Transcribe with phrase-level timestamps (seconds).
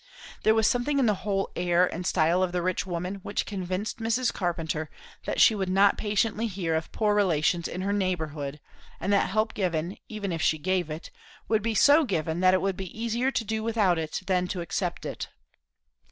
[0.41, 3.99] There was something in the whole air and style of the rich woman which convinced
[3.99, 4.33] Mrs.
[4.33, 4.89] Carpenter
[5.25, 8.59] that she would not patiently hear of poor relations in her neighbourhood;
[8.99, 11.11] and that help given, even if she gave it,
[11.47, 14.61] would be so given that it would be easier to do without it than to
[14.61, 15.29] accept it.